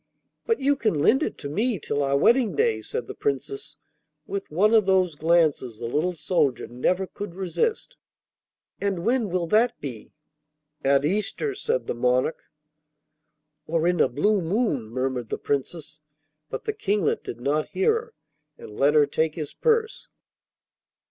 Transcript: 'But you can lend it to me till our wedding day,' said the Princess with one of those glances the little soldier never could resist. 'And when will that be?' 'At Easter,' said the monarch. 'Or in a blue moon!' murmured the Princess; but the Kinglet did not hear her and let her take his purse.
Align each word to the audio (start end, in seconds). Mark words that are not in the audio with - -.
'But 0.47 0.59
you 0.59 0.75
can 0.75 0.95
lend 0.95 1.21
it 1.21 1.37
to 1.37 1.47
me 1.47 1.77
till 1.77 2.01
our 2.01 2.17
wedding 2.17 2.55
day,' 2.55 2.81
said 2.81 3.05
the 3.05 3.13
Princess 3.13 3.75
with 4.25 4.49
one 4.49 4.73
of 4.73 4.87
those 4.87 5.13
glances 5.13 5.77
the 5.77 5.85
little 5.85 6.13
soldier 6.15 6.65
never 6.65 7.05
could 7.05 7.35
resist. 7.35 7.97
'And 8.81 9.05
when 9.05 9.29
will 9.29 9.45
that 9.45 9.79
be?' 9.79 10.11
'At 10.83 11.05
Easter,' 11.05 11.53
said 11.53 11.85
the 11.85 11.93
monarch. 11.93 12.41
'Or 13.67 13.87
in 13.87 14.01
a 14.01 14.09
blue 14.09 14.41
moon!' 14.41 14.89
murmured 14.89 15.29
the 15.29 15.37
Princess; 15.37 16.01
but 16.49 16.65
the 16.65 16.73
Kinglet 16.73 17.23
did 17.23 17.39
not 17.39 17.69
hear 17.69 17.93
her 17.93 18.13
and 18.57 18.71
let 18.75 18.95
her 18.95 19.05
take 19.05 19.35
his 19.35 19.53
purse. 19.53 20.07